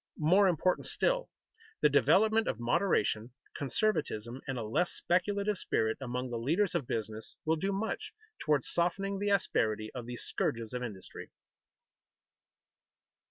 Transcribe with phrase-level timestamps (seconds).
[0.17, 1.29] More important still,
[1.81, 7.37] the development of moderation, conservatism, and a less speculative spirit among the leaders of business
[7.45, 11.29] will do much toward softening the asperity of these scourges of industry.